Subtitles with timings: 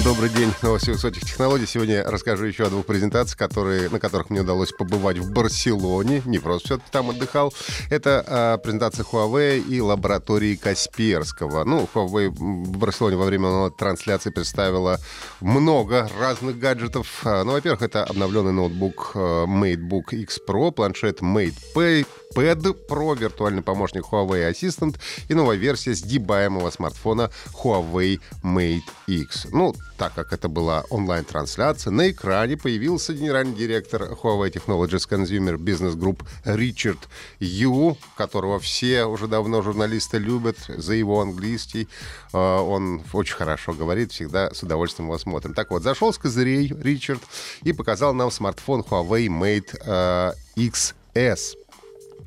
[0.00, 1.66] Добрый день, новости высоких технологий.
[1.66, 6.22] Сегодня расскажу еще о двух презентациях, которые, на которых мне удалось побывать в Барселоне.
[6.24, 7.52] Не просто все-таки там отдыхал.
[7.90, 11.64] Это а, презентация Huawei и лаборатории Касперского.
[11.64, 14.98] Ну, Huawei в Барселоне во время трансляции представила
[15.40, 17.20] много разных гаджетов.
[17.24, 23.62] А, ну, во-первых, это обновленный ноутбук а, MateBook X Pro, планшет MatePay, Pad Pro, виртуальный
[23.62, 27.30] помощник Huawei Assistant и новая версия сгибаемого смартфона
[27.62, 29.48] Huawei Mate X.
[29.52, 35.94] Ну, так как это была онлайн-трансляция, на экране появился генеральный директор Huawei Technologies Consumer Business
[35.94, 36.98] Group Ричард
[37.38, 41.88] Ю, которого все уже давно журналисты любят за его английский.
[42.32, 45.54] А, он очень хорошо говорит, всегда с удовольствием его смотрим.
[45.54, 47.22] Так вот, зашел с козырей Ричард
[47.62, 51.61] и показал нам смартфон Huawei Mate а, XS.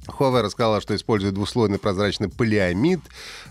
[0.08, 3.00] Huawei рассказала, что использует двуслойный прозрачный полиамид,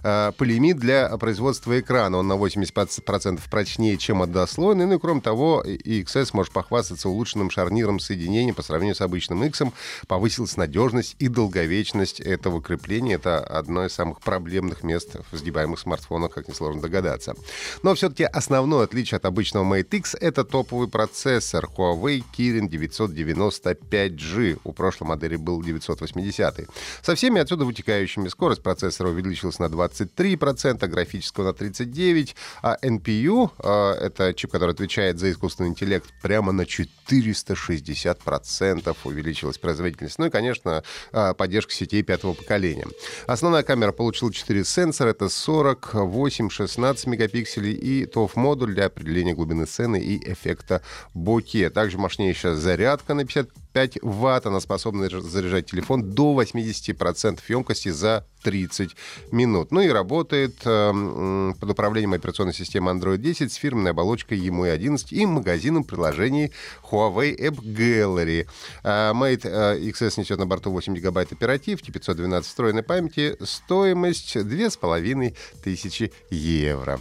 [0.03, 2.19] э, полиамид для производства экрана.
[2.19, 4.87] Он на 80% прочнее, чем однослойный.
[4.87, 9.63] Ну и кроме того, XS может похвастаться улучшенным шарниром соединения по сравнению с обычным X.
[10.07, 13.17] Повысилась надежность и долговечность этого крепления.
[13.17, 17.35] Это одно из самых проблемных мест в сгибаемых смартфонах, как несложно догадаться.
[17.83, 24.61] Но все-таки основное отличие от обычного Mate X— это топовый процессор Huawei Kirin 995G.
[24.65, 26.69] У прошлой модели был 980 10
[27.03, 34.07] Со всеми отсюда вытекающими скорость процессора увеличилась на 23%, графического на 39%, а NPU, э,
[34.07, 40.19] это чип, который отвечает за искусственный интеллект, прямо на 460% увеличилась производительность.
[40.19, 42.87] Ну и, конечно, э, поддержка сетей пятого поколения.
[43.27, 49.67] Основная камера получила 4 сенсора, это 40, 8, 16 мегапикселей и TOF-модуль для определения глубины
[49.67, 50.83] сцены и эффекта
[51.15, 51.71] боке.
[51.71, 54.47] Также мощнейшая зарядка на 50 5 ватт.
[54.47, 58.91] Она способна заряжать телефон до 80% емкости за 30
[59.33, 59.73] минут.
[59.73, 65.13] Ну и работает э, под управлением операционной системы Android 10 с фирменной оболочкой EMUI 11
[65.13, 66.53] и магазином приложений
[66.91, 68.47] Huawei App Gallery.
[68.85, 76.13] Э, Mate э, XS несет на борту 8 гигабайт оперативки, 512 встроенной памяти, стоимость 2500
[76.31, 77.01] евро.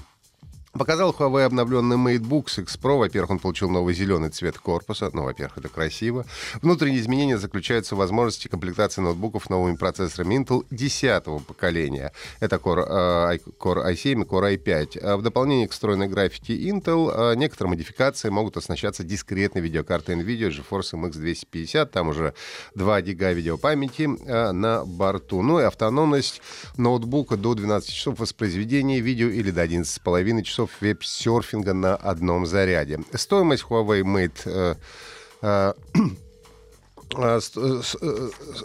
[0.76, 2.98] Показал Huawei обновленный MateBook X Pro.
[2.98, 5.12] Во-первых, он получил новый зеленый цвет корпуса.
[5.14, 6.26] Ну, во-первых, это красиво.
[6.64, 12.12] Внутренние изменения заключаются в возможности комплектации ноутбуков новыми процессорами Intel 10 поколения.
[12.40, 15.00] Это Core, uh, Core i7 и Core i5.
[15.00, 20.50] А в дополнение к встроенной графике Intel, uh, некоторые модификации могут оснащаться дискретной видеокартой NVIDIA
[20.50, 21.92] GeForce MX 250.
[21.92, 22.34] Там уже
[22.74, 25.44] 2 гига видеопамяти uh, на борту.
[25.44, 26.42] Ну и автономность
[26.78, 33.00] ноутбука до 12 часов воспроизведения видео или до 11,5 часов часов веб-серфинга на одном заряде.
[33.14, 34.76] Стоимость Huawei Mate э,
[35.42, 35.74] э,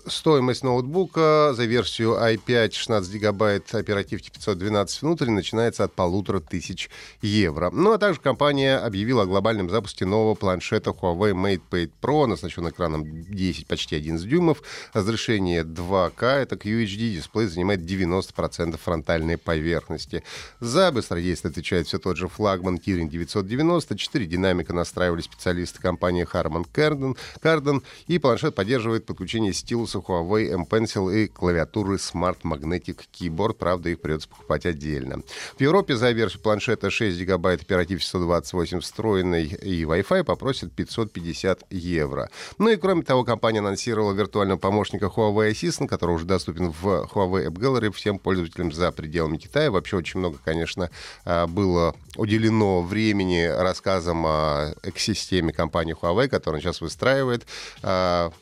[0.06, 6.88] стоимость ноутбука за версию i5 16 гигабайт оперативки 512 внутрь начинается от полутора тысяч
[7.20, 7.70] евро.
[7.70, 12.32] Ну а также компания объявила о глобальном запуске нового планшета Huawei MatePad Pro.
[12.32, 14.62] Оснащен экраном 10, почти 11 дюймов.
[14.94, 17.16] Разрешение 2К, это QHD.
[17.16, 20.22] Дисплей занимает 90% фронтальной поверхности.
[20.60, 23.96] За быстродействие отвечает все тот же флагман Kirin 990.
[23.96, 27.16] 4 динамика настраивали специалисты компании Harman Kardon.
[27.42, 33.54] Kardon и планшет планшет поддерживает подключение стилуса Huawei M Pencil и клавиатуры Smart Magnetic Keyboard.
[33.54, 35.22] Правда, их придется покупать отдельно.
[35.56, 42.30] В Европе за версию планшета 6 гигабайт оператив 128 встроенной и Wi-Fi попросят 550 евро.
[42.58, 47.48] Ну и кроме того, компания анонсировала виртуального помощника Huawei Assistant, который уже доступен в Huawei
[47.48, 49.72] App Gallery всем пользователям за пределами Китая.
[49.72, 50.90] Вообще очень много, конечно,
[51.24, 57.44] а, было уделено времени рассказам о экосистеме компании Huawei, которую он сейчас выстраивает.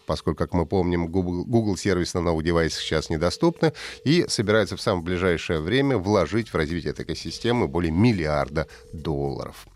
[0.06, 3.72] Поскольку, как мы помним, Google, Google сервис на новых девайсах сейчас недоступны,
[4.04, 9.66] и собирается в самое ближайшее время вложить в развитие этой экосистемы более миллиарда долларов.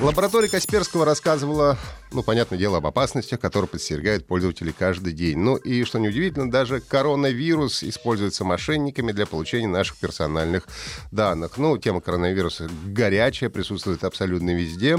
[0.00, 1.78] Лаборатория Касперского рассказывала,
[2.12, 5.38] ну, понятное дело, об опасностях, которые подстерегают пользователей каждый день.
[5.38, 10.68] Ну и, что неудивительно, даже коронавирус используется мошенниками для получения наших персональных
[11.10, 11.56] данных.
[11.56, 14.98] Ну, тема коронавируса горячая, присутствует абсолютно везде.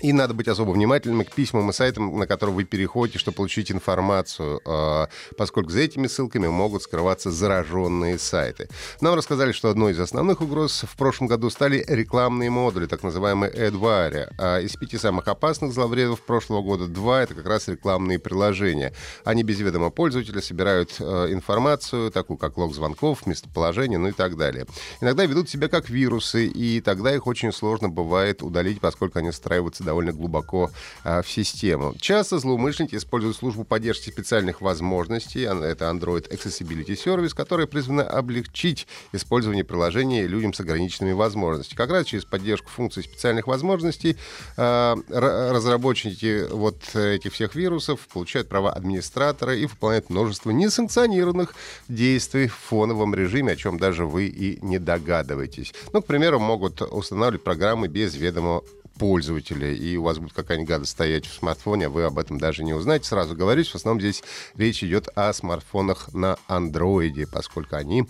[0.00, 3.70] И надо быть особо внимательным к письмам и сайтам, на которые вы переходите, чтобы получить
[3.70, 8.68] информацию, а, поскольку за этими ссылками могут скрываться зараженные сайты.
[9.00, 13.52] Нам рассказали, что одной из основных угроз в прошлом году стали рекламные модули, так называемые
[13.52, 14.32] AdWire.
[14.38, 18.94] А из пяти самых опасных зловредов прошлого года два— это как раз рекламные приложения.
[19.24, 24.36] Они без ведома пользователя собирают а, информацию, такую как лог звонков, местоположение, ну и так
[24.36, 24.66] далее.
[25.00, 29.84] Иногда ведут себя как вирусы, и тогда их очень сложно бывает удалить, поскольку они встраиваются
[29.90, 30.70] довольно глубоко
[31.02, 31.94] а, в систему.
[32.00, 39.64] Часто злоумышленники используют службу поддержки специальных возможностей, это Android Accessibility Service, которая призвана облегчить использование
[39.64, 41.76] приложения людям с ограниченными возможностями.
[41.76, 44.16] Как раз через поддержку функций специальных возможностей
[44.56, 51.54] а, разработчики вот этих всех вирусов получают права администратора и выполняют множество несанкционированных
[51.88, 55.74] действий в фоновом режиме, о чем даже вы и не догадываетесь.
[55.92, 58.62] Ну, к примеру, могут устанавливать программы без ведома
[59.00, 62.74] пользователя, и у вас будет какая-нибудь гадость стоять в смартфоне, вы об этом даже не
[62.74, 63.06] узнаете.
[63.06, 64.22] Сразу говорюсь, в основном здесь
[64.56, 68.04] речь идет о смартфонах на андроиде, поскольку они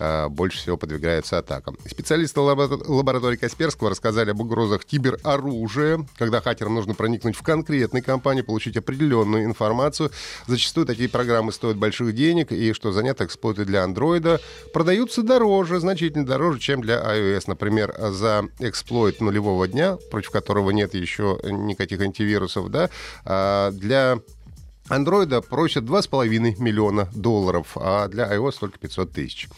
[0.00, 1.78] э, больше всего подвигаются атакам.
[1.86, 8.76] Специалисты лаборатории Касперского рассказали об угрозах кибероружия, когда хакерам нужно проникнуть в конкретные компании, получить
[8.76, 10.10] определенную информацию.
[10.48, 14.40] Зачастую такие программы стоят больших денег, и что занятые эксплойты для андроида
[14.72, 17.44] продаются дороже, значительно дороже, чем для iOS.
[17.46, 22.90] Например, за эксплойт нулевого дня против которого нет еще никаких антивирусов, да,
[23.24, 24.18] а для
[24.92, 29.48] Андроида просят 2,5 миллиона долларов, а для iOS только 500 тысяч.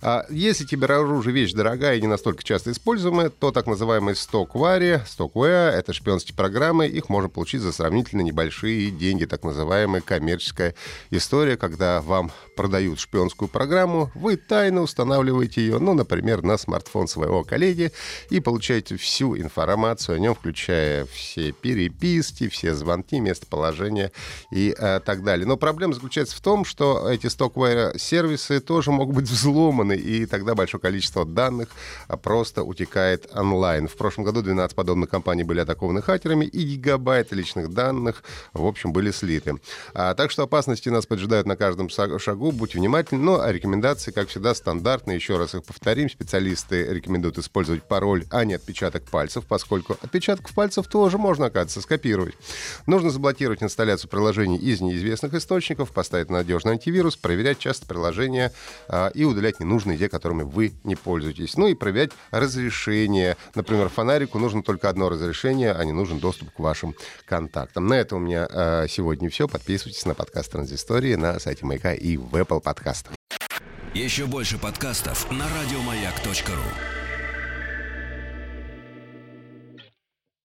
[0.00, 5.70] А если кибероружие вещь дорогая и не настолько часто используемая, то так называемые стоквари, стоквеа—
[5.74, 10.76] это шпионские программы, их можно получить за сравнительно небольшие деньги, так называемая коммерческая
[11.10, 17.42] история, когда вам продают шпионскую программу, вы тайно устанавливаете ее, ну, например, на смартфон своего
[17.42, 17.90] коллеги
[18.30, 24.12] и получаете всю информацию о нем, включая все переписки, все звонки, местоположение
[24.52, 25.46] и э, так далее.
[25.46, 30.54] Но проблема заключается в том, что эти стоковые сервисы тоже могут быть взломаны, и тогда
[30.54, 31.68] большое количество данных
[32.08, 33.88] а, просто утекает онлайн.
[33.88, 38.22] В прошлом году 12 подобных компаний были атакованы хакерами, и гигабайты личных данных,
[38.52, 39.54] в общем, были слиты.
[39.94, 42.52] А, так что опасности нас поджидают на каждом шагу.
[42.52, 43.22] Будьте внимательны.
[43.22, 45.16] Ну, рекомендации, как всегда, стандартные.
[45.16, 46.10] Еще раз их повторим.
[46.10, 52.34] Специалисты рекомендуют использовать пароль, а не отпечаток пальцев, поскольку отпечатков пальцев тоже можно, оказывается, скопировать.
[52.86, 58.52] Нужно заблокировать инсталляцию приложений из неизвестных источников, поставить надежный антивирус, проверять часто приложения
[58.88, 61.56] а, и удалять ненужные те, которыми вы не пользуетесь.
[61.56, 63.36] Ну и проверять разрешение.
[63.54, 66.94] Например, фонарику нужно только одно разрешение, а не нужен доступ к вашим
[67.26, 67.86] контактам.
[67.86, 69.48] На этом у меня а, сегодня все.
[69.48, 73.14] Подписывайтесь на подкаст Транзистории на сайте Маяка и в Apple подкастах.
[73.94, 77.03] Еще больше подкастов на радиомаяк.ру